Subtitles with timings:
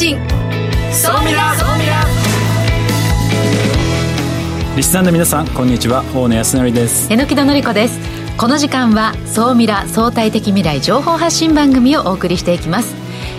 [0.00, 0.16] 信。
[0.92, 2.02] 総ミラ総ミラ
[4.74, 6.02] リスナーの皆さんこんにちは。
[6.14, 7.12] 大野康則です。
[7.12, 8.00] 榎木戸紀子です。
[8.38, 12.94] この時間は総ミラ相対的未来情報発信番組をお送りしていきます。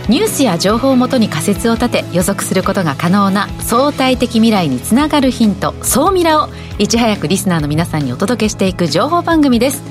[0.07, 9.81] ニュースや情報をもとに仮説を立て予測することが可能な相対的未来につながるヒント総ミラをいち早くリスナーの皆さんにお届けしていく情報番組です。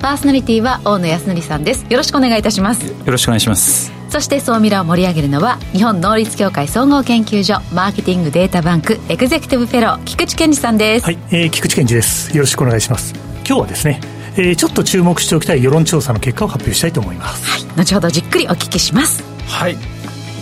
[0.00, 1.84] パーソナリティは大野康則さんです。
[1.90, 2.86] よろしくお願いいたします。
[2.86, 14.00] よろしくお願いしますそして総ミラを盛り上げるのは日本能率協会総合研究所マーケティングデータバンクエグゼクティブフェロー菊池健二さんですはい、えー、菊池健二ですよろしくお願いします今日はですね
[14.36, 19.76] えー、ちょっと注目しておきたい世論調査の結果を発表したいと思います、はい、後ほどじっくりお聞きしますはい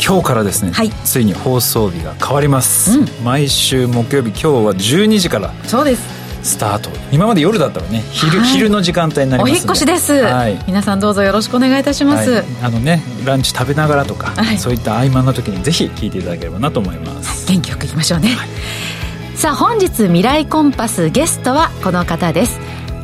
[0.07, 6.91] 今日からですね、はい、ついに放送日が変わります、うん、毎週木曜日今日は12時からそうですスタート。
[7.13, 17.47] 今まで夜だったらね昼はい、昼の時間帯になりますお引越しです、はい、皆さんどうぞよろしくお願いいたします、はい、あのねランチ食べながらとか、そういった合間の時にぜひ聞いていただければなと思います。
[17.47, 18.37] 元気よくいきましょうね、
[19.37, 22.59] さあ本日未来コンパスゲストはこの方です。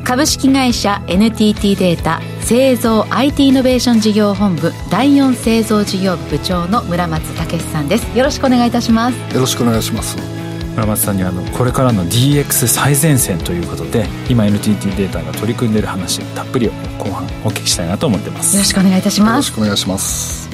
[0.04, 8.16] 株式会社 NTT データ製造 IT イノベーション事業本部第4製造事業部部長の村松武さんです。
[8.16, 9.34] よろしくお願いいたします。
[9.34, 10.37] よろしくお願いします
[10.78, 18.56] 村松さんにあのこれからの DX 最前線ということで今 NTT データが取り組んでいる話たっぷり後半お聞きしたいなと思ってます。
[18.56, 19.30] よろしくお願いいたします。
[19.30, 20.48] よろしくお願いします。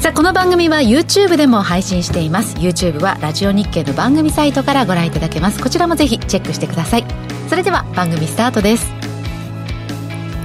[0.00, 2.56] さあこの番組は YouTube でも配信しています。
[2.56, 5.62] YouTube はラジオ日経の番組サイトからご覧いただけます。
[5.62, 7.04] こちらもぜひチェックしてください。
[7.50, 8.90] それでは番組スタートです。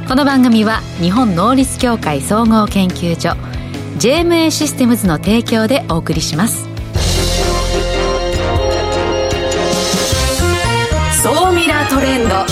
[0.09, 3.37] この番組は日本能率協会総合研究所
[3.97, 6.70] JMA システムズの提供でお送りします
[11.91, 12.47] トレンド。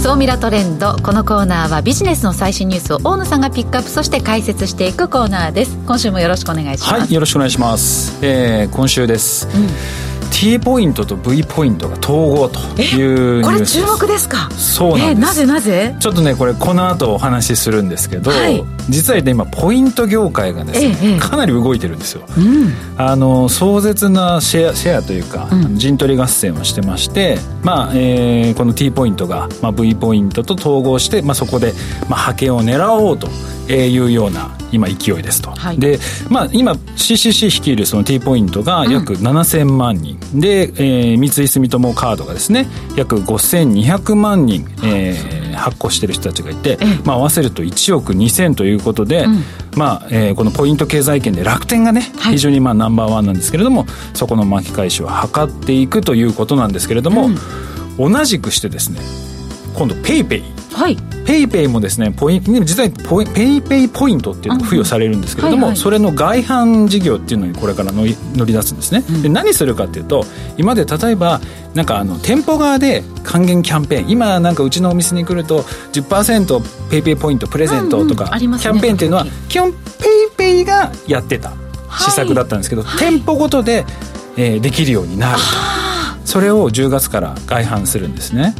[0.00, 0.94] 総ミラトレンド。
[1.02, 5.76] このコーナーはビジネスの最新ニュースを大野さんがピックアップそして解説していくコーナーです。
[5.88, 7.00] 今週もよろしくお願いします。
[7.00, 14.50] はいよろしくお願いします、えー、今週です、うん T ポイントと V ポイントが統合というこれ注目ですか？
[14.50, 15.96] そうなんです、なぜなぜ？
[15.98, 31.72] ちょっとねこれこの後お話しするんですけど、はい、実はね今ポイント業界がですね、ええ、かなり動いてるんですよ、うん、あの壮絶なシェアシェアというか、うん、陣取り合戦をしてましてまあ、えー、この T ポイントが、まあ、V ポイントと統合して、まあ、そこで、
[32.08, 33.28] まあ、覇権を狙おうと
[33.68, 42.66] いうような今勢いですと、はい、で、まあ、今 CCC 率いるその T ポイントが約7000万人、うん、で、えー、三井住友カードがですね
[42.96, 49.42] 約5200万人、えー、発行してる人たちがいて、まあ、合わせると1億2000ということで、うん、
[49.76, 57.28] まあえー、このポイント経済圏で楽天がね、はい、非常にまあナンバーワンなんですけれどもそこの巻き返しを図っていくということなんですけれども、
[57.98, 59.00] うん、同じくしてですね
[59.76, 60.42] 今度 PayPay。
[60.72, 70.26] はい、 PayPay もですねポイント実はポイ PayPay ポイントっていうのが付与されるんですけれども、はいはい、それの外販事業っていうのにこれから乗り乗り出すんですね、うん、で何するかっていうと
[70.58, 71.40] 今まで例えば
[71.72, 81.54] なんかあの店舗側で還元キャンペーン今なんかうちのお店に来ると10% PayPay ポイントプレゼントとか、キャンペーンっていうのは基本 PayPay がやってた
[81.90, 83.86] 施策だったんですけど、はい、店舗ごとで、
[84.36, 85.76] えー、できるようになると。
[86.26, 88.54] それを10月から外販するんですね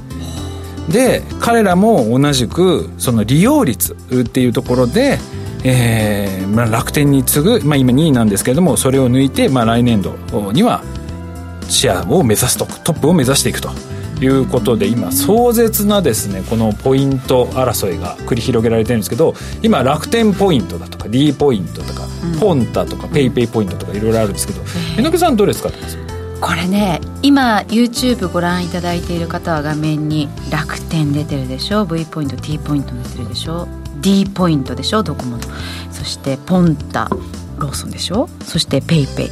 [0.89, 5.19] で彼らも同じくその利用率っていうところで、
[5.65, 10.17] えーまあ、楽天に次ぐ、まあ、今2位なんですけれどもそれを抜いて、まあ、来年度
[10.53, 10.83] には
[11.69, 13.71] シェアを目指すとトップを目指していくと。
[14.19, 24.63] いうことで今壮絶なですねこのポイント争いが繰り広げられてるんですけど今楽天ポイントだとか D ポイントとか、うん、ポンタとかペイペイポイントとかいろいろあるんですけど
[24.97, 26.06] 榎木さんどれ使ってます
[26.41, 33.67] これね今 YouTube ご覧いただいている方は画面に楽天出てるでしょ？V ポイント T ポイント出てるでしょ
[34.01, 35.03] ？D ポイントでしょ？
[35.03, 35.43] ドコモの。
[35.91, 37.09] そしてポンタ
[37.59, 38.29] ローソンでしょ？
[38.45, 39.31] そして PayPay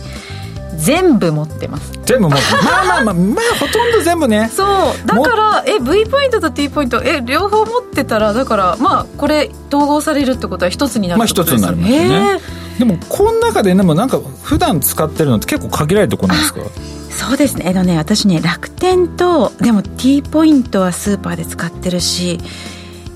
[0.77, 1.93] 全部持ってます。
[2.05, 4.51] 全部持ってま あまあまあまあほとんど全部ね。
[4.53, 4.67] そう。
[5.07, 16.61] だからえ V ポイントと T ポイントえ両方持ってたらだからまあこれ統合されるってことは一つになるってことですよね、まあ、一つになりますねでもこの中ででもなんか普段使ってるのって結構限られるところなんですか？
[17.11, 17.67] そうですね。
[17.69, 22.39] えのね私ね楽天とでも T ポイントはスーパーで使ってるし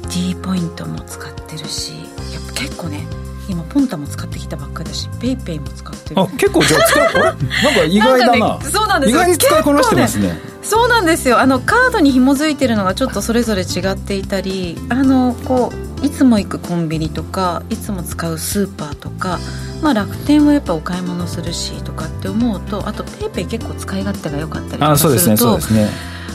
[0.09, 1.93] T ポイントも使ってるし
[2.33, 3.07] やっぱ結構ね
[3.49, 6.21] 今ポンタも使ってきたばっかりだしペイペイも使ってる。
[6.21, 7.25] あ結構じゃあ使う？
[7.25, 11.41] なんか意外だな、ね、そうなんです意外に使いこなしてますねそうなんですよ。
[11.41, 19.39] あのカードに紐づいてるのがちょっとそれぞれ違っていたりあのこういつも行くコンビニとかいつも使うスーパーとか、
[19.83, 25.89] まあ、楽天はやっぱお買い物するしとかって思うとあとペイペイ結構使い勝手が良かったりとかするとあそうですねそうですね。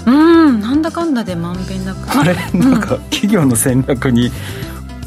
[0.05, 2.19] うんなんだかんだでまんべんなく。
[2.19, 2.35] あれ？
[2.53, 4.31] なんか企業の戦略に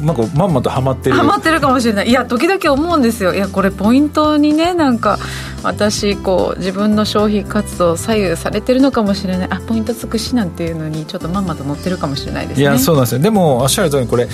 [0.00, 1.16] なんかまんまとハマってる。
[1.16, 2.08] ハマってるかもしれない。
[2.08, 3.34] いや時々思うんですよ。
[3.34, 5.18] いやこれポイントにねなんか
[5.62, 9.48] 私こう自分の消費活動左右されてるのかもしれない。
[9.50, 12.62] あポイントつくしなんていうのにちょっとまんまと乗ってるかもしれないですね。
[12.62, 13.20] いやそうなんですよ。
[13.20, 14.28] でもおっしゃる通りこれ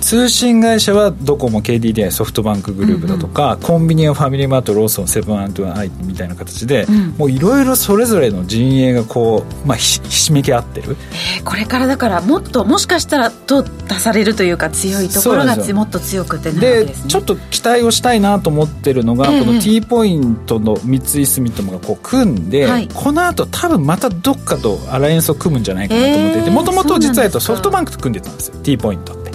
[0.00, 10.96] 通信会社はドコモ KDDI ソフトバンクグループだとか、うんうん、コンビニはファミリーマートローソンセブンアイみたいな形で、うん、もういろいろそれぞれの陣営がこう、まあ、ひひしめき合ってる、
[11.38, 28.56] えー、これからだからもっともしかしたらと出されるというか強いところがもっと強くてです、ね、ちょっと期待をしたいなと思ってるのが、えー、この T ポイントの三井住友がこう組んで、はい、この後多分またどっかとアライアンスを組むんじゃないかなと思っていてもともと実はソフトバンクと組んでたんですよ。
[28.62, 29.25] T ポイント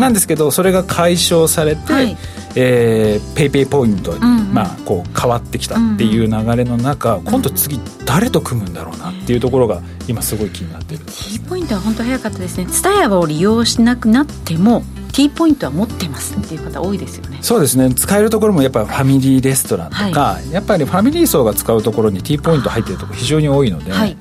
[0.00, 2.16] なんですけどそれが解消されて、はい、
[2.54, 7.20] えー、ペイペイポイントに、うんうん、まあ、こう変わってきたっていう流れの中、うん。
[7.20, 11.04] うん、今度次誰と組むんだろうなっていうところが今すごい気になってる。
[11.06, 12.64] T ポイントは本当早かったですね。
[12.64, 17.38] TSUTAYA を利用しなくなっても T ポイントは持ってますっていう方多いですよね。
[17.42, 17.94] そうですね。
[17.94, 20.02] 使えるところもやっぱりファミリーレストランとか、
[20.34, 24.16] はい、やっぱりファミリー層が使うところに T ポイント入ってるところ非常に多いので、はい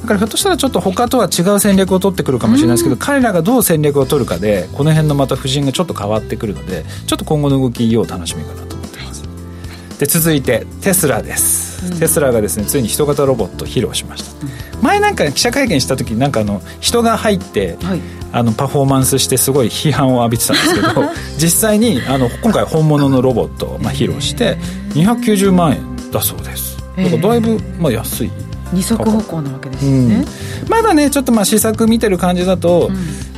[0.00, 9.28] だからひょっとしたらちょっと他とは違う戦略を取ってくるかもしれないですけど、彼らがどう戦略を取るかでこの辺のまた布陣がちょっと変わってくるのでちょっと今後の動きを楽しみかなと思っています。
[9.98, 18.00] で続いてテスラです、うん、テスラがですねついに人型ロボットを披露しました、うん、前なんか記者会見した時になんかあの人が入って、はい、
[18.32, 20.88] あのパフォーマンスしてすごい批判を浴びてたんですけど
[21.36, 24.56] 実際にあの今回本物のロボットをまあ披露して
[24.90, 26.78] 290万円だそうです。
[26.96, 28.30] だからだいぶまあ安い
[28.72, 30.24] 二足歩行なわけですよね、
[30.62, 32.90] うん、まだねちょっとまあ試作見てる感じだと、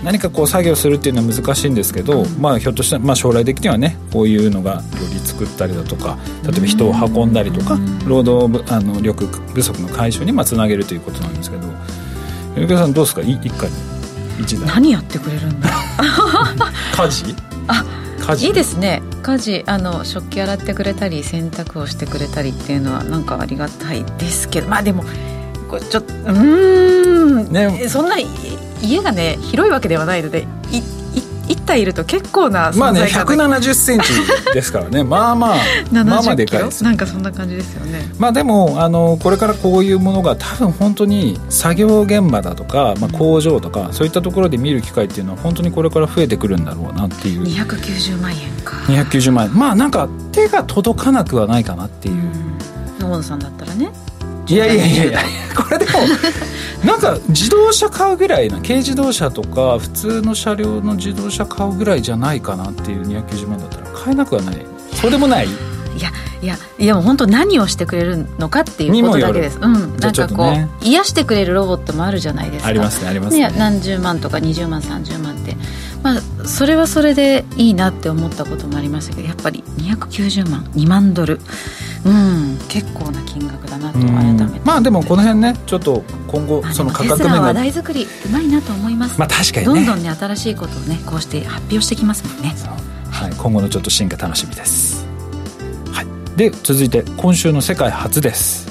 [0.02, 4.80] 何かこう作業するっていうのは難しいんですけど、うん、まあひょっとしたら、まあ、将来的にはねこういうのがよ
[5.12, 11.68] り作ったりだとか例えば人を運んだりとか、労働あの力不足の解消にまあつなげるということなんですけど。
[12.56, 13.20] 米倉さんどうですか？
[13.22, 13.50] 一家に？
[14.42, 14.66] 一台？
[14.66, 15.70] 何やってくれるんだ？
[16.96, 17.32] 家事？
[17.68, 17.84] あ
[18.34, 19.02] いいですね。
[19.22, 24.68] 家事あの食器洗ってくれたり洗濯をしてくれたりっていうのはなんかありがたいですけど。
[24.68, 25.04] まあでも
[25.68, 27.52] これちょっとうん。
[27.52, 27.88] ね。
[27.88, 30.99] そんな家がね広いわけではないのでい1
[31.70, 35.02] 体いると結構なまあね1 7 0ンチですからね。
[35.04, 35.56] まあまあ
[35.92, 38.10] まあまあでかいですなんかそんな感じですよね。
[38.18, 47.42] まあでもあのこれからこういうものが多分本当に作業現場だとか、まあ、工場とか、そういったところで見る機会っていうのは本当にこれから増えてくるんだろうなっていう。
[47.44, 48.76] 290万円か。
[48.86, 49.54] 290万円。
[49.56, 52.14] まあなんか手が届かなくはないかなっていう。
[52.98, 53.90] 野本さんだったらね
[54.50, 55.20] いやいやいやいや。
[55.54, 55.90] これでも
[56.84, 64.66] なんか自動車買うぐらいな軽自動車とか普通の車両の自動車買うぐらいじゃないかなっていう290万だったら買えなくはない。
[64.94, 65.46] そうでもない？
[65.46, 66.10] いや
[66.40, 69.58] いやいやもう本当何をしてくれるのかっていうことだけです。
[69.60, 72.68] うんなんかこう、ね、癒してくれるロボットもあるじゃないですか。
[72.68, 73.52] ありますねありますね。
[73.58, 75.56] 何十万とか20万30万って。
[76.02, 76.20] まあ
[76.50, 81.40] それはそれでいいなって思ったこともありましたけどやっぱり290万2万ドル。
[82.04, 84.60] うん結構な金額だなと改めて。
[84.64, 89.18] まあでもこの辺ねちょっと今後その価格面が話題作りうまいなと思います。
[89.18, 92.54] まあ確かに、ね、どんどんね新しいことをねこうして発表してきますもんね。
[93.10, 95.10] はい、今後のちょっと進化楽しみです。
[96.40, 98.69] で続いて今週の世界初です、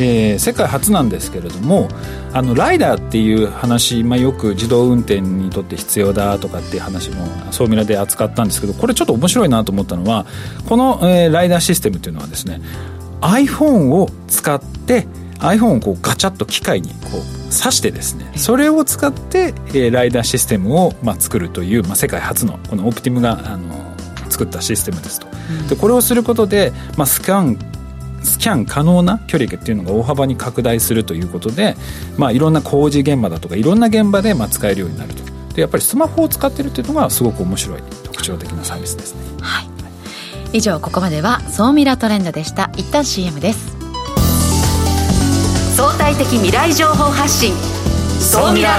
[0.00, 1.88] えー、世界初なんですけれども
[2.32, 10.26] あのライダーっていう話、まあ、よく自動運転にとって必要だとかっていう話も総ミラで扱ったんですけどこれちょっと面白いなと思ったのは
[10.68, 12.60] この、えー、ライダーシステムっていうのはですね
[13.20, 15.06] iPhone を使って
[15.40, 23.88] iPhone をこうガチャッと機械にこう挿してですねそれを使って、えー、ライダーシステムを、まあ、作るという、まあ、世界初のこのオプティムがあの
[24.30, 25.26] 作ったシステムですと。
[25.68, 27.58] でこれをすることで、まあ、スキャン
[28.22, 31.76] スキャン可能な距離っていうのが大幅に拡大するということで、
[32.16, 35.22] まあ、いろんな工事現場だとかいろんな現場でまあ使えるようになると。
[35.54, 39.68] でやっぱりスマホを使ってるっていうのがすごく面白い特徴的なサービスですね、はい、
[40.52, 42.70] 以上ここまでは「総ミラトレンド」でした。
[42.76, 43.76] 一旦 CM です。
[45.76, 47.54] 相対的未来情報発信。
[48.20, 48.78] 総ミラ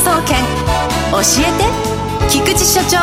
[0.00, 2.96] 教えて菊池所長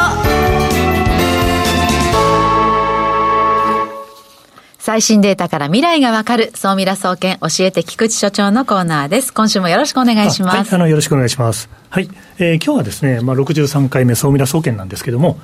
[4.80, 9.34] 最新データから未来がわかる、総ミラ総研教えて菊池所長のコーナーです。
[9.34, 10.58] 今週もよろしくお願いします。
[10.58, 11.70] はい、あの、よろしくお願いします。
[11.90, 12.10] はい。
[12.40, 15.40] えー、今日はですね、まあ、63回目総ミラ総研なんですけども、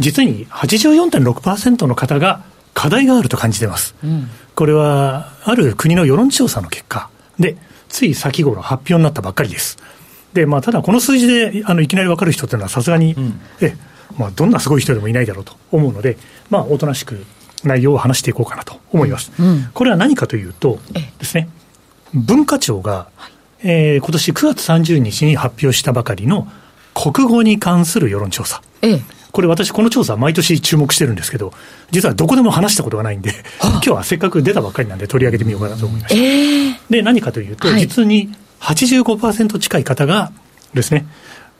[0.00, 3.94] 実に84.6%の方が課題があると感じてます。
[4.02, 7.56] うん、これは、ある国の世論調査の結果で、
[7.90, 9.76] つい先頃発表になったばっかりです。
[10.38, 13.76] で、まあ、ただこの数字で、あの、いきなり分かる人っていうのはさすがに、うん、え、
[14.16, 16.16] まあ、どんなすごい人でもいないだろうと思うので、
[16.48, 17.24] まあ、おとなしく
[17.64, 19.32] 内容を話していこうかなと思います。
[19.38, 20.78] うん、これは何かというと
[21.18, 21.48] ですね、
[22.14, 26.46] 文化庁が、はい、えー、今年9月30日に発表したばかりの
[26.94, 28.62] 国語に関する世論調査。
[28.82, 29.02] ええ、
[29.32, 31.52] これ私この調査毎年注目してるんですけど、
[31.90, 36.20] 実はどこでも話したことがないんで、 今日はせっかく出たばっかりなんで取り上げてみようかなと思いました。
[36.20, 40.32] えー、で、何かというと、実に85%近い方が
[40.74, 41.06] ですね、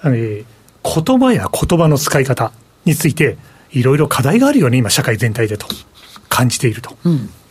[0.04, 2.52] えー、言葉や言葉の使い方
[2.84, 3.36] について、
[3.70, 5.66] いろいろ課題があるよね、今、社会全体でと
[6.28, 6.96] 感じていると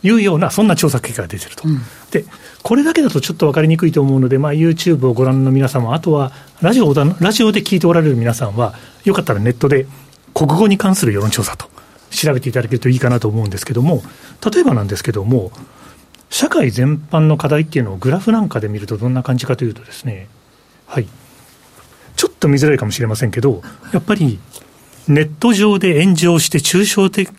[0.02, 1.68] いうような、そんな調査結果が出てると。
[1.68, 2.24] うん、で、
[2.62, 8.74] これだけだとちょっと分かりにくいと思うので、まあ、YouTube をご覧の皆様、あとはラジオラジオで聞いておられる皆さんは、
[9.04, 9.86] よかったらネットで
[10.34, 11.68] 国語に関する世論調査と
[12.10, 14.02] 調べていただけるといいかなと思うんですけども、
[14.52, 15.52] 例えばなんですけども、
[16.30, 20.28] 社会全般の課題っていうのをグラフなんかで見るとどんな感じかというとですね、
[20.86, 21.08] はい。
[22.16, 24.38] ちょっと見づらいかもしれませんけど、やっぱり
[25.06, 27.30] ネット上で炎上して抽象的、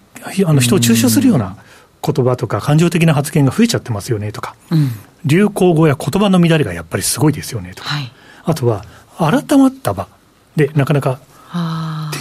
[0.46, 1.58] あの人を中傷するような
[2.04, 4.90] 言葉とか感情的な発言が増えちゃってますよねとか、うん、
[5.26, 8.12] 流行語や言葉の乱れがやっぱりすごいですよねとか、はい、
[8.46, 8.86] あとは
[9.18, 10.08] 改まった場。
[10.56, 11.20] でなかなか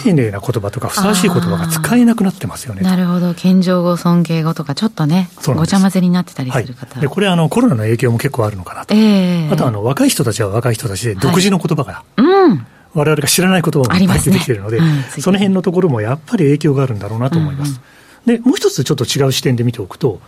[0.08, 2.82] 丁寧な言葉とかふさわしい言葉が使えなくなってますよね。
[2.82, 3.34] なるほど。
[3.34, 6.94] 謙譲語、尊敬語とかちょっとね、ごちゃ混ぜになってたりする方。
[6.94, 8.94] はい、でこれあのコロナの影響も結構あるのかなと。
[8.94, 14.86] えー、あとあの若い人たちは若い人たちで独自の言葉が、はい、うん我々が知らない言葉がいっぱい出てきているので、ね
[15.16, 17.80] うん、その辺のところもやっぱり影響があるんだろうなと思います。
[18.26, 20.20] うんうん、で、もう一つちょっと違う視点で見ておくと、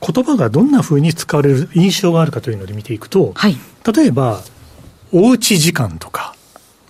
[0.00, 3.56] 言葉がどんなふうに使われる印象があるかというので見ていくと、はい、
[3.94, 4.40] 例えば、
[5.12, 6.34] おうち時間とか、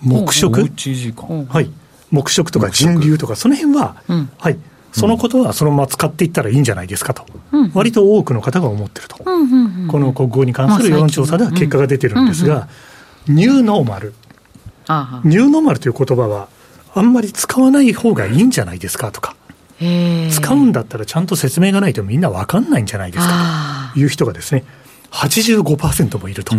[0.02, 0.60] 黙食。
[0.60, 1.44] おうち時間。
[1.46, 1.70] はい。
[2.10, 4.58] 黙食とか人流とか、その辺は、うん、はい。
[4.92, 12.68] そのことはそのまま使っていったらいいんじゃないですかと、うん、割と多くの方が思ってると、うんうんうん、この国語に関する世論調査では結果が出てるんですが、
[13.28, 14.14] ニューノーマル、
[15.24, 16.48] ニューノーマルという言葉は、
[16.94, 19.36] あんまり使わない方がいいんじゃないですかとか、
[19.78, 24.64] 使うんだったらちゃんと説明がないとみんな分かんないんじゃないですかという人がですね、
[25.16, 26.54] 85%もいると。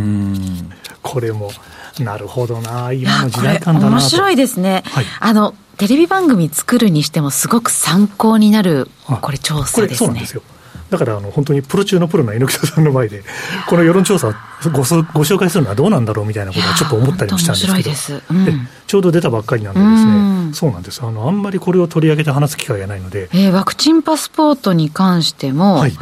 [1.04, 1.52] これも、
[2.00, 4.84] なるほどな、今の時代感だな面白いですね。
[4.88, 8.90] はい、あの、テレビ番組作るにしてもすごく参考になる、
[9.22, 9.98] これ調査ですね。
[9.98, 10.42] そうなんですよ。
[10.90, 13.24] だからあの本当にプロ中のプロの榎木さんの前で、
[13.68, 14.34] この世論調査
[14.64, 21.02] ごご紹介するのはどうなんだろうみたいなことはちょっと思ったりもしたんですけど、うん、ちょうど出たばっかりなんでですね、うん、そうなんです。
[21.04, 23.30] あの、あんまりこれを取り上げて話す機会がないので。
[23.34, 25.94] えー、ワクチンパスポートに関しても、はい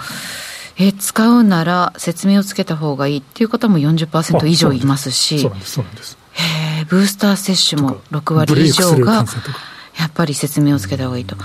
[0.77, 6.17] え使うなら説明をつけた方がいいっていう方も40%以上いますし、そうなんです、そうなんです。
[6.89, 9.25] ブースター接種も6割以上が、
[9.97, 11.37] やっぱり説明をつけた方がいいと。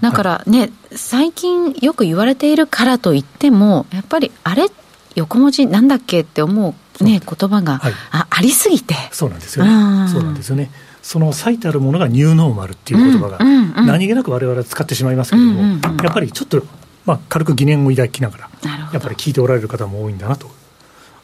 [0.00, 4.68] だからね、はい、最近よく言われているからといっても、やっぱりあれ、
[5.16, 8.94] 横文字なんだっけって思う、ね、言葉が、はい、あありすぎて。
[9.10, 9.70] そうなんですよね。
[10.08, 10.70] そうなんですよね。
[11.02, 13.38] その最たるものがニューノーマルっていう言葉が、
[13.82, 15.62] 何気なく我々は使ってしまいますけれども、
[16.02, 16.62] やっぱりちょっと、
[17.08, 18.50] まあ、軽く疑念を抱きながら、
[18.92, 20.50] やっぱり聞いておられる方も多いんだなと。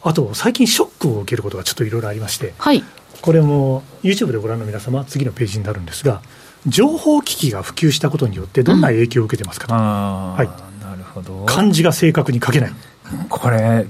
[0.02, 2.82] あと、最近ショックを受けることがちょっといろいろありまして、はい、
[3.20, 6.22] これも YouTube でご覧の皆様、次のページになるんですが、
[6.66, 10.46] 情報機器が普及したことによって、どんな影響を受けてますかと、うん、はい、
[10.82, 12.72] なるほど漢字が正確に書けない。
[13.28, 13.86] これ、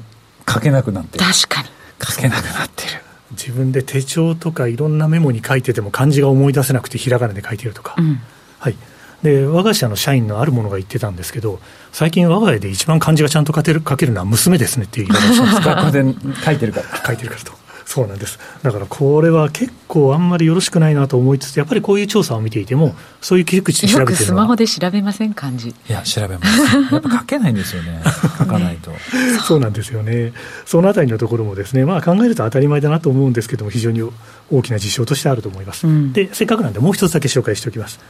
[0.49, 1.25] 書けなくなってる。
[1.25, 1.69] 確かに。
[2.05, 2.91] 書けなくなってる。
[3.31, 8.21] 自分で手帳とかいろんなメモに書いてても漢字が思い出せなくてひらがなで書いてるとか、うん、
[8.59, 8.77] はい、
[9.25, 11.59] で我が社の社員のある者が言ってたんですけど
[11.93, 18.39] 最近我が家で一番漢字がちゃんと書ける書けるのは娘ですねっていう言い方をしたんです学校で書いてるから書いてるからとそうなんです。
[18.63, 24.15] だからこれは結構あんまりよろしくないなと思いつつ、やっぱりこういう調査を見ていても、そういう切り口で調べてるのは。
[24.15, 25.69] よくスマホで調べません、漢字。
[25.69, 26.77] いや、調べます。
[26.93, 28.03] やっぱ書けないんですよね。
[28.39, 28.91] 書かないと。
[29.47, 30.33] そうなんですよね。
[30.67, 34.03] そのあたりのところもですね、まあ考えると当たり前だなと思うんですけども、非常に
[34.51, 35.87] 大きな事象としてあると思います。
[35.87, 38.01] うん、で、せっかくなんでもう一つだけ紹介しておきます。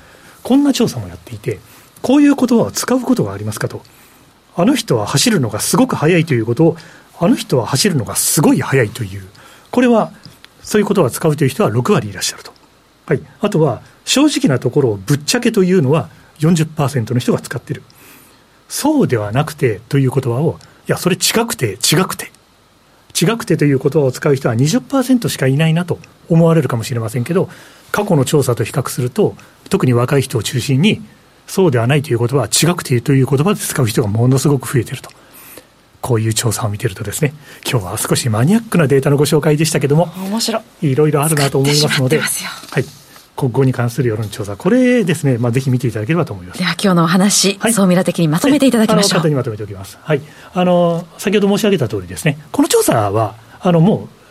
[0.45, 1.59] こんな調査もやっていて、
[2.03, 3.83] こういう言葉を使うことがありますかと。
[4.57, 6.77] あの人は走るのがすごく速いということを、
[7.19, 9.27] あの人は走るのがすごい速いという。
[9.71, 10.13] これは
[10.63, 12.53] そういうことを使うという人は6割いらっしゃると。
[13.07, 13.21] はい。
[13.41, 16.11] あとは、正直なところをぶっちゃけというのは
[16.41, 17.83] 40%の人が使ってる。
[18.69, 20.59] そうではなくてという言葉を、
[20.89, 22.33] いや、それ違くて、違くて。
[23.19, 25.99] 違くてという言葉を使う人は20%しかいないなと
[26.29, 27.49] 思われるかもしれませんけど、
[27.93, 29.37] 過去の調査と比較すると、
[29.71, 31.03] 特に若い人を中心に、
[31.47, 35.11] そうではないという言葉は違くてという言葉で使う人がものすごく増えていると。
[36.01, 37.33] こういう調査を見てるとですね、
[37.67, 40.91] 今日は少しマニアックなデータのご紹介でしたけども、面白い。
[40.91, 42.85] いろいろあるなと思いますので、はい。
[43.37, 46.59] 国語に関する世論調査、これですね、まあ、ぜひ見ていただければと思います。
[46.59, 49.11] では、今日のお話、はい、総ミラ的にまとめていただきましょう。
[49.11, 49.99] 簡単にまとめておきます。
[50.03, 50.21] はい。
[50.53, 54.24] あの、先ほど申し上げた通りですね、この調査は、あの、もう、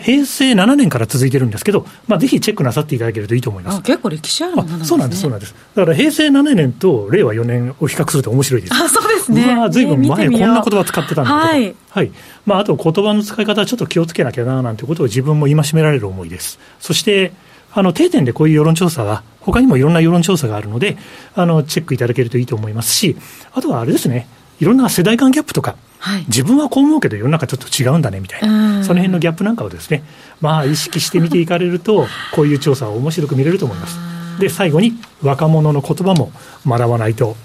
[0.00, 5.54] 平成7年から続いてるんですけど、まあ、ぜひチェックなさっていただけるといいと思います結構歴史あるものなんです、ね、そうなんです、そうなんです。
[5.74, 8.74] だから平成7年と令和4年を比較すると面白いです。
[8.74, 9.68] あそうですね。
[9.70, 12.12] ずいぶん前、こんな言葉使ってたんだとか、はい、はい、
[12.46, 16.58] まあ、あと言葉の使い方はちょっと気をつけなきゃななんてことを自分も戒められる思いです。
[16.80, 17.32] そして
[17.74, 20.96] あの定点でこういう世論調査は、他にもいろんな世論調査があるので、
[21.34, 23.16] あのチェックいただけるといいと思いますし、
[23.52, 24.28] あとはあれですね、
[24.60, 30.02] いろんな世代間ギャップとか、はい、自分はこう思うけど世の中ちょっと違うんだねみたいな、その辺のギャップなんかをですね、
[30.40, 33.98] まあ、意識して見ていかれると、 こういう調査を面白く見れると思います。
[34.40, 36.32] で、最後に若者の言葉も
[36.66, 37.36] 学ばないと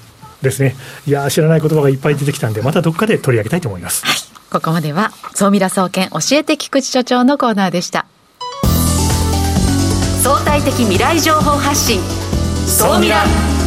[0.41, 4.03] ですね、いや、知らない言葉がいっぱい出てきたんで、またどっかで取り上げたいと思います。
[4.03, 4.15] はい、
[4.49, 8.07] ここまでは、総ミラ総研教えて菊池所長のコーナーでした。
[10.23, 12.01] 相対的未来情報発信、
[12.65, 13.66] 総ミラ。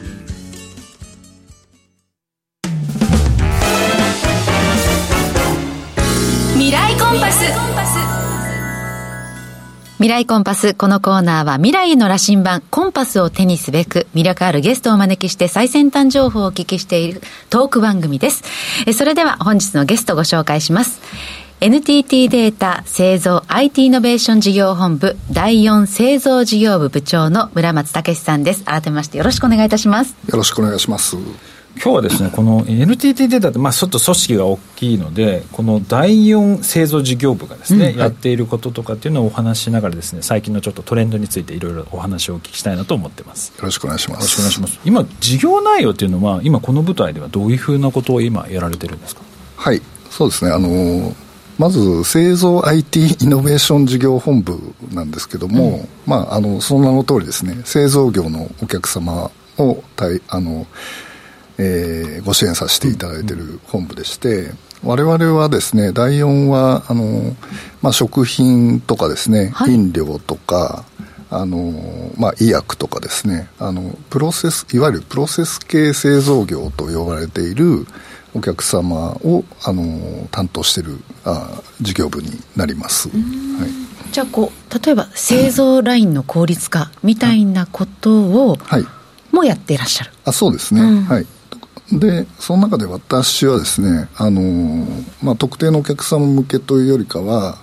[10.01, 10.73] 未来コンパス。
[10.73, 18.43] このコーナーは未来への羅針盤、コンパスを手にすべく、魅力あるゲストをお招きして最先端情報をお聞きしているトーク番組です。
[18.87, 21.01] えそれでは本日のゲストご紹介します。
[21.59, 28.63] NTT データ製造 IT イノベーション事業本部第4製造事業部部長の村松武さんです。
[28.63, 30.15] 改めましてよろしくお願いいたします。
[30.27, 31.15] よろしくお願いします。
[31.75, 43.53] 今日はですね、この NTT データって、まあ、ちょっと組織が大きいので、この第4製造事業部がですね、うん、やっていることとかっていうのをお話ししながらですね、最近のちょっとトレンドについていろいろお話をお聞きしたいなと思ってます。
[43.57, 44.19] よろしくお願いします。
[44.19, 44.79] よろしくお願いします。
[44.85, 49.21] 今、事業内容っていうのは、今この舞台ではどういうふうなことを今やられてるんですか？
[49.55, 50.51] はい、そうですね。
[50.51, 51.15] あの
[51.57, 54.59] まず製造 IT イノベーション事業本部
[54.91, 59.29] なんですけども、うん、まあ、あのその名の通りですね製造業のお客様
[59.59, 59.83] を
[60.29, 60.65] あの
[61.61, 64.51] えー、ご支援させていただいている本部でして、
[64.83, 67.35] 我々はですね、第4は、あの、
[67.83, 70.85] まあ、食品とかですね、はい、飲料とか、
[71.29, 77.85] あの、まあ、医薬とかですね、あの、プロセス、いわゆるプロセス系製造業と呼ばれている
[78.33, 83.07] お客様を、あの、担当しているあ事業部になります。
[83.09, 83.19] はい、
[84.11, 88.85] じゃあ、こう、例えば製造ラインの効率化みたいなことを、はい。
[89.31, 90.11] もやっていらっしゃる。
[90.25, 90.81] あ、そうですね。
[90.81, 91.27] うん、はい。
[91.91, 94.85] でその中で私はですねあの、
[95.21, 97.57] まあ、特定のお客様向けというよりかは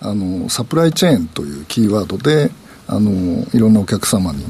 [0.00, 2.50] あのサプライチェーンというキーワードで
[2.86, 4.44] あのいろんなお客様に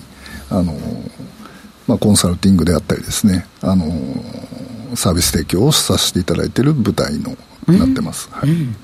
[0.50, 0.72] あの、
[1.86, 3.86] まあ、コンサルティングであったりですねあの
[4.96, 8.76] サービス提供をさせていただいている舞台のなってます、はい、うん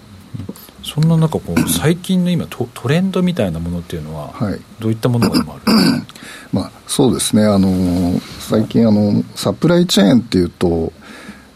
[0.83, 5.63] そんな中こう最近の今トトレンドみたいなものっていうのは、はい、どういったものが今ある？
[6.53, 7.45] まあ、そうですね。
[7.45, 10.93] あの最近あのサプライチェーンっていうと、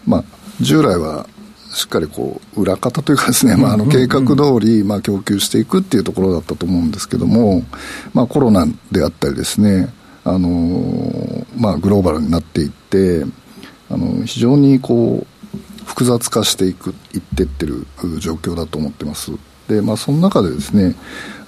[0.06, 0.24] まあ、
[0.60, 1.26] 従来は
[1.72, 7.64] しっかりこう裏方というかですね、まあ、あの計画通りまり供給していくっていうところだったと思うんですけども、
[8.12, 9.92] まあ、コロナであったりですね
[10.24, 13.24] あの、まあ、グローバルになっていって
[13.90, 15.33] あの非常にこう
[15.94, 17.86] 複雑化していくいってってる
[18.18, 19.30] 状況だと思ってます。
[19.68, 20.96] でまあその中でですね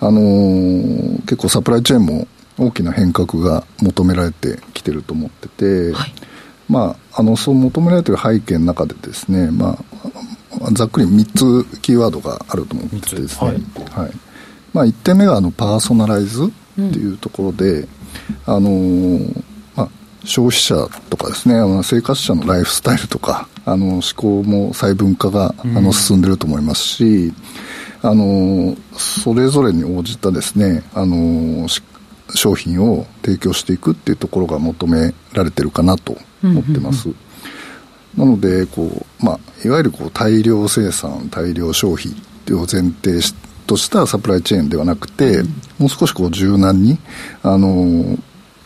[0.01, 6.13] あのー、結構サプライチェーンも大きな変革が求められてきてると思ってて、はい、
[6.69, 9.77] まああのそう求められてる背景の中でですねま
[10.63, 13.57] あざっくり3つキーワードがあると思っててですね、はい、
[14.07, 14.13] はい、
[14.73, 17.89] まあ、1点目はあのパーソナライズっていうところで、うん、
[18.47, 19.45] あのー
[20.27, 27.33] 消費者とかですね生活者のライフスタイルとかあの思考も細分化があの進んでると思いますし、
[28.01, 31.67] あのそれぞれに応じたですねあの
[32.35, 37.09] 商品を提供していくっていうところが求められてるかなと思ってます。
[38.17, 38.87] なのでこ
[39.21, 42.15] う、まあ、いわゆるこう大量生産大量消費っ
[42.47, 43.21] ていうを前提
[43.67, 45.43] としたサプライチェーンではなくて、
[45.79, 46.99] もう少しこう柔軟に
[47.43, 48.17] あの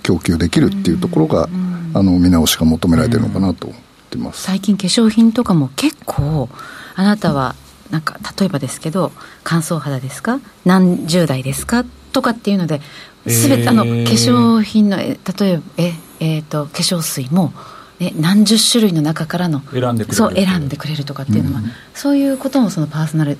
[0.02, 1.48] 供給できるっていうところが、
[1.94, 3.76] あの見直しが求められてるのかなと思
[4.10, 6.48] ってます、最近化粧品とかも結構
[6.96, 7.54] あなたは
[7.90, 9.12] なんか例えばですけど
[9.44, 10.40] 乾燥肌ですか？
[10.64, 11.84] 何十代ですか？
[12.12, 12.80] とかっていうので
[13.24, 17.52] 全てあの化粧品の例えばえ、えーと、化粧水も
[18.00, 23.36] え何十種類の中からの選んでくれるそう選んでくれるとかっていうのは、うん、そういうこともそのパーソナル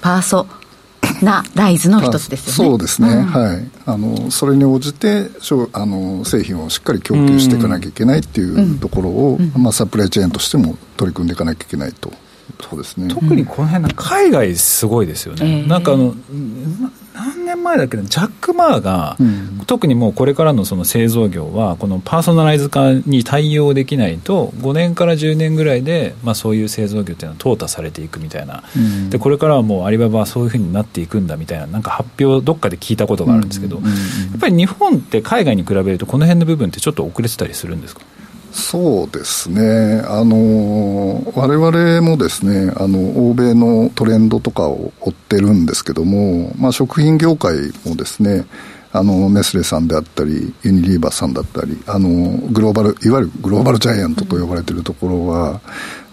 [0.00, 0.46] パーソ
[1.22, 2.70] なライズの一つですよね。
[2.70, 3.70] そうですね、うん、はい。
[3.86, 5.30] あのそれに応じて
[5.72, 12.12] あの製品をしっかり供給していかなきゃいけないっていうところを、うん、まあサプライチェーンとしても取り組んでいかなきゃいけないと。
[12.60, 13.08] そうですね。
[13.08, 15.64] 特にこの辺海外すごいですよね。
[15.64, 16.14] なんかあの
[17.68, 33.82] 前だっけジャック・マーが、うん、特にもうこれからのその製造業はこのパーソナライズ化に対応できないと5年から10年ぐらいで、まあ、そういう製造業っていうのは淘汰されていくみたいな、うん、でこれからはもうアリババはそういうふうになっていくんだみたいななんか発表どっかで聞いたことがあるんですけど、や
[34.36, 38.02] っぱり日本って海外に比べるとこの辺の部分ってちょっと遅れてたりするんですか？
[38.52, 48.46] そうですね、あの我々もですねあの欧米のトレンドとかを追ってるんですけども、まあ、食品業界もですね
[48.92, 55.60] あのネスレさんであったりユニリーバーさんだったりあのグローバルいわゆるグローバルジャイアントと呼ばれているところは、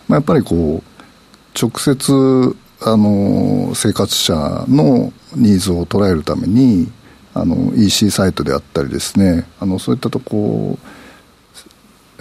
[0.08, 4.34] まあ、やっぱりこう直接あの生活者
[4.68, 6.92] のニーズを捉えるために
[7.34, 10.95] あの EC サイトであったりですねあのそういったところ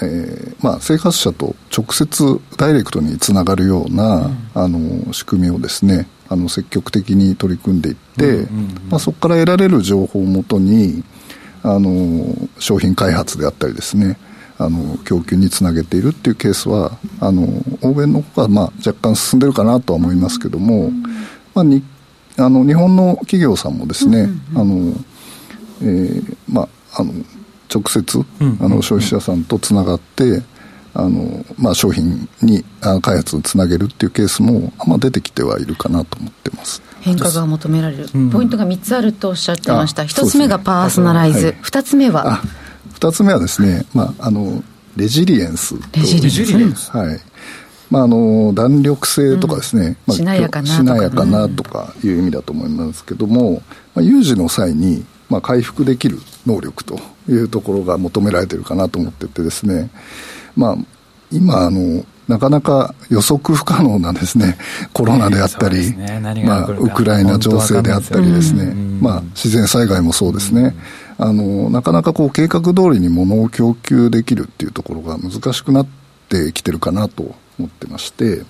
[0.03, 8.47] えーまあ、生活者と直接ダイレクトにつながるような、うん、あの仕組みをですねあの積極的に取り組んでいって、
[8.91, 11.05] まあ、そこから得られる情報をもとに
[11.63, 12.27] あの
[12.59, 14.19] 商品開発であったりですね
[14.59, 17.47] あの供給につなげているっていうケースはあの
[17.83, 21.03] 欧米の方が、まあ、若干進んでるかなとは思いますけども、うん、
[21.55, 21.83] まあ、に
[22.37, 24.93] あの日本の企業さんもですね、あの
[25.83, 27.13] えー、まああの
[27.75, 28.25] 直接、
[28.61, 30.43] あの消費者さんとつながって
[30.95, 32.65] あの、まあ、商品に
[33.03, 36.83] 開発をつなげるっていうケースも、まあ、出てきてはいるかなと思ってます。
[37.01, 42.41] 変化が求められる、ポイントが3つあるとおっしゃってました、1つ目がパーソナライズ、はい、2つ目は
[43.01, 44.63] ？2つ目はですね、まあ、あの
[44.97, 47.21] レジリエンスレジリエンス、はい。
[47.91, 53.63] まあ、あの弾力性とかですね、うん、まあ、しなやかなしなやかなとかいう意味だと思いますけども、
[53.95, 59.91] まあ、有事の際に、まあ、回復できる能力というところが求められてるかなと思っててですね、
[60.55, 60.77] まあ、
[61.33, 64.57] 今あのなかなか予測不可能なですね、
[64.95, 70.77] コロナであったり、ね、まあ、ウクライナ情勢であったりですね、まあ、自然災害もそうですね、
[71.19, 75.87] あの、なかなかこう計画通りに物を供給できるっていうところが難しくなっ
[76.29, 78.43] てきてるかなと思ってまして、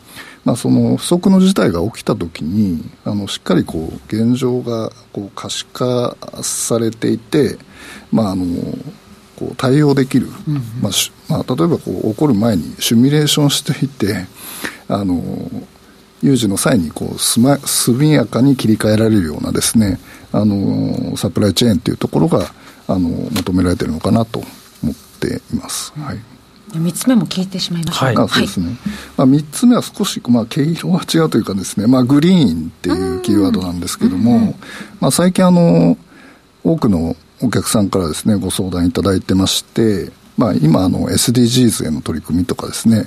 [0.44, 7.58] まあ、その不測の事態が起きたときにあのしっかりこう現状がこう可視化されていて、
[8.12, 8.44] まあ、あの
[9.36, 10.92] こう対応できる、うんうん、まあ
[11.28, 14.26] まあ、例えばこう起こる前にシミュレーションしていて
[14.88, 15.22] あの
[16.22, 19.98] 有事の際にこうすま速やかに切り替えられるようなですね
[20.32, 22.52] あのサプライチェーンというところが
[22.86, 24.40] あの求められているのかなと
[24.82, 25.92] 思っています。
[25.98, 26.33] はい
[26.78, 28.76] 3つ目も聞いてしまいました、はい、そうですね、
[29.16, 34.54] まあ、3つ目は少し、まあ、毛色が違うというかですね、まあ、グリーンっていうキーワードなんですけども、
[35.00, 35.96] まあ、最近あの
[36.62, 43.06] 多くのお客さんからですねご相談いただいてまして、まあ、今あの SDGs への取り組みとかですね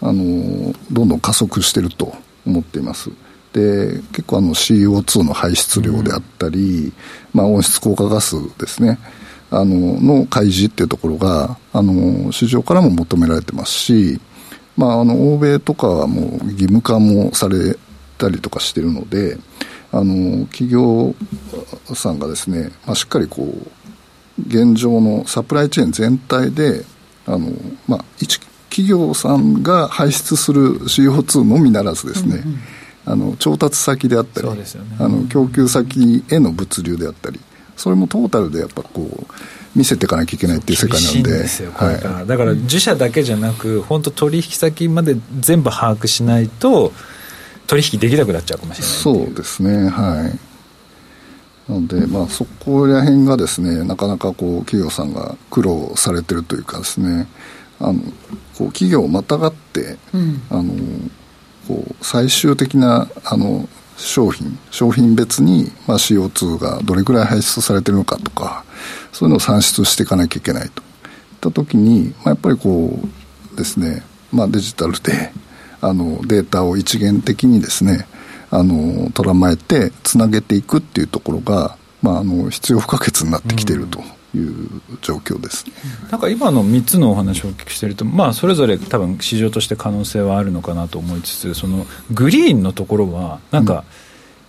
[0.00, 2.14] あのどんどん加速してると
[2.46, 3.10] 思っています。
[3.52, 6.92] で結構あの CO2 の排出量であったり、
[7.32, 8.98] まあ、温室効果ガスですね
[9.50, 14.20] あのの開示っていうところがあの市場からも求められてますし、
[14.76, 17.78] まあ、あの欧米とかはもう義務化もされ
[18.18, 19.38] たりとかしてるので
[19.90, 21.14] あの企業
[21.94, 23.78] さんがですね、まあ、しっかりこう
[24.46, 26.84] 現状のサプライチェーン全体で
[27.26, 27.50] あの、
[27.86, 32.58] まあ、一企業さんが排出する CO2 のみならずですね、うんうん、
[33.06, 34.64] あの調達先であったり、ね、
[35.00, 37.40] あの供給先への物流であったり
[37.78, 39.26] それもトータルでやっぱこう
[39.74, 42.12] 見せていかなきゃいけないっていう世界なので。
[42.12, 46.92] はい、だから自社だけじゃなく本当取引先まで全部把握しないと
[47.68, 51.70] 取引できなくなっちゃうかもしれないそうですねはい。
[51.70, 57.28] なので、まあ、そこら辺がですねなかなかこう企業さんが苦労されてるというかですね
[57.78, 58.00] あの
[58.56, 60.72] こう企業をまたがって、うん、あの
[61.68, 68.64] こう最終的なあの商品商品別に、まあ、CO2 がどれぐらい排出されてるのかとか
[69.12, 70.86] そういうのを算出していかなきゃいけないといっ
[71.40, 72.98] た時に、まあ、やっぱりこ
[73.52, 75.32] うですね、まあ、デジタルで
[75.80, 78.06] あのデータを一元的にですね
[78.50, 84.02] あの捉まえてつなげていくっていうところが、まあ、あの必要不可欠になってきていると。
[84.34, 85.72] いう状況です、ね、
[86.10, 93.84] なんか今の3つのお話をお聞きしていると、まあ、それぞれ多分市場として可能性はあるのかなと思いつつそのグリーンのところはなんか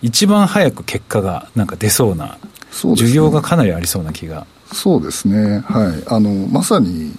[0.02, 2.38] 一番早く結果がなんか出そうな、
[2.84, 4.46] うん、需要がかなりありそうな気が。
[4.72, 5.58] そうですね。
[5.60, 6.02] はい。
[6.06, 7.12] あのまさに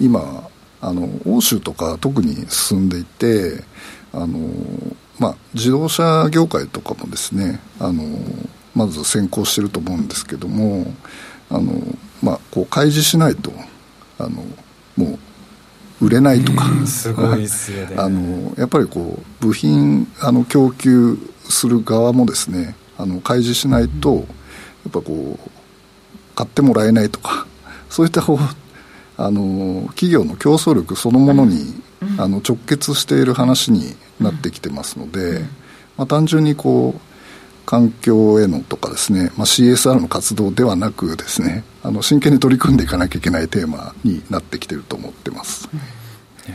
[0.00, 0.48] 今
[0.80, 3.64] あの欧州とか特に進んでいて
[4.12, 4.38] あの、
[5.18, 8.04] まあ、自動車業界とかもですねあの
[8.74, 10.86] まず先行してると思うんですけども
[11.50, 11.72] あの、
[12.22, 13.52] まあ、こう開示しないと
[14.18, 14.44] あの
[14.96, 15.18] も
[16.00, 17.94] う売れないとか、すごいですよね。
[17.98, 24.26] あのやっぱりこう部品あの供給する側もですねあの開示しないと、やっ
[24.92, 25.50] ぱこう
[26.36, 27.46] 買ってもらえないとか。
[27.90, 28.38] そういったこう
[29.16, 31.74] あの企業の競争力そのものに、
[32.18, 35.40] あの直結している話になってきてますので、
[35.96, 37.07] まあ、単純にこう
[37.68, 45.68] 環境へのとかですね、まあ、CSR の活動ではなくですねあの真剣に取り組んでいかなきゃいけないテーマになってきてると思ってます。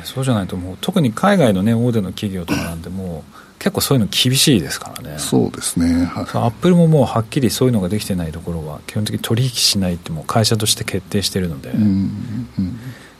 [0.06, 5.19] そうじゃないともう特に海外のね大手の企業とかなんてもう結構そういうの厳しいですからね。
[5.19, 12.73] そうですね、はい、アップルももうはっきりそういうのができてないところは基本的に取引しないってもう会社として決定してるので、うんうん、やっ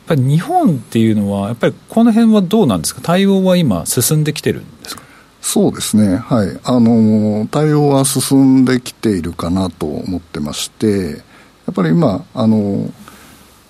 [0.08, 3.02] ぱり日本っていうのはやっぱりこの辺はどうなんですか？
[3.04, 5.04] 対応は今進んできてるんですか？
[5.44, 12.90] そうですね、はい、あの対応は進んできているかなと思ってまして、やっぱり今、あの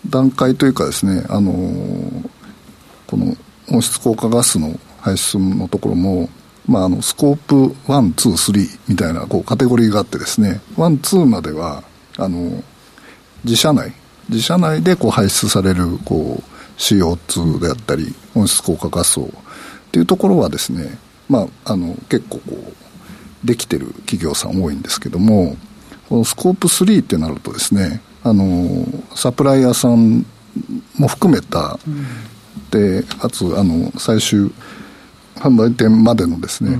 [0.08, 1.52] 段階というかですね、あの
[3.08, 3.36] この
[3.72, 6.28] 温室効果ガスの排出のところも、
[6.64, 11.82] まあ、あのスコープ1、2、3みたいなこうカテゴリーがあってですね、1、2までは
[12.18, 12.62] あの
[13.42, 13.92] 自社内、
[14.28, 19.24] 自社内でこう排出されるこう CO2 であったり、温室効果ガスを。
[19.24, 19.28] っ
[19.90, 25.56] ていうところはですね、まあ、あの結構こうできてる企業さん多いんですけども、
[26.08, 30.24] このスコープ3ってなるとですね、あのサプライヤーさん
[30.98, 32.06] も含めた、うん、
[32.70, 34.50] でかつあの最終
[35.36, 36.78] 販売店までのですね、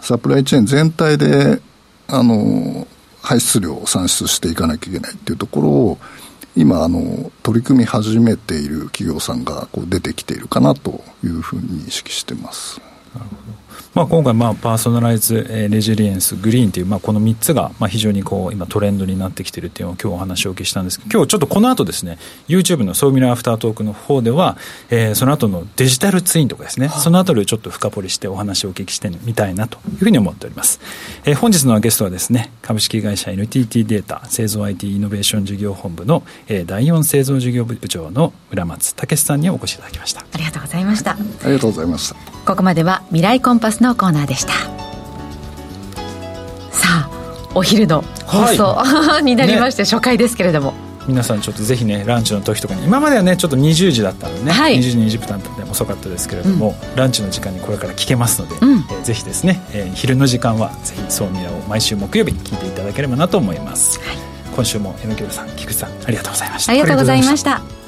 [0.00, 1.60] サプライチェーン全体で
[2.08, 2.86] あの
[3.20, 5.98] 排出量を算出していかなきゃいけないっていうところを
[6.56, 12.80] 今あの取り組み始めている企業さんがこう出てきているかなというふうに認識してます。
[13.14, 13.63] なるほど
[13.94, 24.56] まあ、今回、まあ、パーソナライズ、えー、レジリエンス、グリーンという、まあ、この3つが、まあ、非常にこう今トレンドになってきているというのを今日お話をお聞きしたんですけど、今日ちょっとこの後ですね、YouTube のソーミラーアフタートークの方では、
[24.90, 30.80] えー、その後のデジタルツインとかですね、そのあたりをちょっと深掘りしてお話をお聞きしてみたいなというふうに思っております。
[31.24, 40.20] えー、本日のゲストはですね、株式会社 NTT データ製造 IT イノベーション事業本部の、えー、第4製造事業部長の村松武さんにお越しいただきました。
[40.20, 41.12] ありがとうございました。
[41.12, 42.16] ありがとうございました。
[42.44, 44.52] ここまでは未来コンパスのコーナーでした。
[46.70, 47.10] さあ
[47.54, 50.74] お昼の放送、はい、になりまして、ね、初回ですけれども。
[51.08, 64.16] 皆さんちょっとぜひねランチの時とかに今まではねちょっと20時だったのでね、はい、20時20分だったので遅かったですけれども、うん、ランチの時間にこれから聞けますので、うん、えー、ぜひですね、えー、昼の時間はぜひそうみやを毎週木曜日に聞いていただければなと思います、はい、
[64.54, 66.72] 今週もキョさん菊池さんありがとうございました。
[66.72, 67.83] ありがとうございました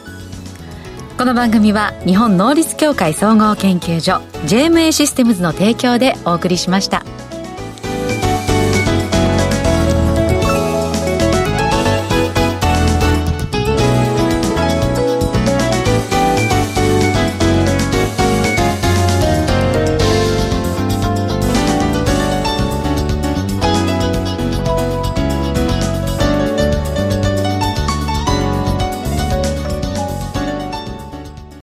[1.18, 7.04] この番組は日本能率協会総合研究所 JMA システムズの提供でお送りしました。